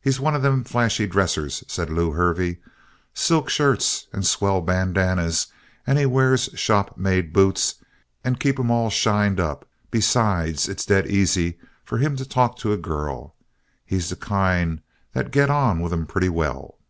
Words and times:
"He's 0.00 0.18
one 0.18 0.34
of 0.34 0.42
them 0.42 0.64
flashy 0.64 1.06
dressers," 1.06 1.62
said 1.68 1.88
Lew 1.88 2.10
Hervey. 2.10 2.58
"Silk 3.14 3.48
shirts 3.48 4.08
and 4.12 4.26
swell 4.26 4.60
bandannas 4.60 5.46
and 5.86 5.96
he 5.96 6.06
wears 6.06 6.48
shopmade 6.54 7.32
boots 7.32 7.76
and 8.24 8.40
keep 8.40 8.58
'em 8.58 8.72
all 8.72 8.90
shined 8.90 9.38
up. 9.38 9.64
Besides, 9.92 10.68
it's 10.68 10.84
dead 10.84 11.06
easy 11.06 11.56
for 11.84 11.98
him 11.98 12.16
to 12.16 12.24
talk 12.28 12.56
to 12.58 12.72
a 12.72 12.76
girl. 12.76 13.36
He's 13.86 14.08
the 14.08 14.16
kind 14.16 14.80
that 15.12 15.30
get 15.30 15.50
on 15.50 15.78
with 15.80 15.92
'em 15.92 16.06
pretty 16.06 16.30
well." 16.30 16.80